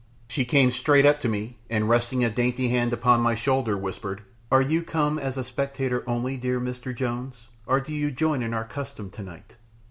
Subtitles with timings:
[0.29, 4.23] She came straight up to me, and, resting a dainty hand upon my shoulder, whispered,
[4.51, 6.91] "Are you come as a spectator only, dear Mr.
[6.95, 9.57] Jones, or do you join in our custom tonight?"